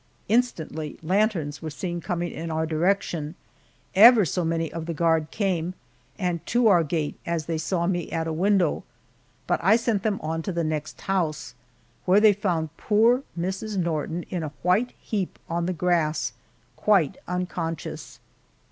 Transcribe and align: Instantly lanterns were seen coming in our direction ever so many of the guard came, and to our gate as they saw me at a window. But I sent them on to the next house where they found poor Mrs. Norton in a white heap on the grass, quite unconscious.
Instantly 0.27 0.97
lanterns 1.03 1.61
were 1.61 1.69
seen 1.69 2.01
coming 2.01 2.31
in 2.31 2.49
our 2.49 2.65
direction 2.65 3.35
ever 3.93 4.25
so 4.25 4.43
many 4.43 4.73
of 4.73 4.87
the 4.87 4.95
guard 4.95 5.29
came, 5.29 5.75
and 6.17 6.43
to 6.47 6.67
our 6.67 6.83
gate 6.83 7.19
as 7.23 7.45
they 7.45 7.59
saw 7.59 7.85
me 7.85 8.09
at 8.11 8.25
a 8.25 8.33
window. 8.33 8.83
But 9.45 9.59
I 9.61 9.75
sent 9.75 10.01
them 10.01 10.19
on 10.23 10.41
to 10.41 10.51
the 10.51 10.63
next 10.63 11.01
house 11.01 11.53
where 12.05 12.19
they 12.19 12.33
found 12.33 12.75
poor 12.77 13.21
Mrs. 13.39 13.77
Norton 13.77 14.23
in 14.31 14.41
a 14.41 14.49
white 14.63 14.93
heap 14.99 15.37
on 15.47 15.67
the 15.67 15.71
grass, 15.71 16.33
quite 16.75 17.17
unconscious. 17.27 18.19